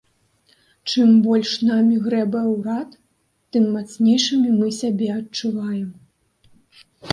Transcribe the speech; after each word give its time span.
Чым 0.93 1.09
больш 1.27 1.51
намі 1.71 1.99
грэбуе 2.05 2.41
ўрад, 2.55 2.97
тым 3.57 3.69
мацнейшымі 3.77 4.49
мы 4.59 4.67
сябе 4.81 5.13
адчуваем. 5.19 5.89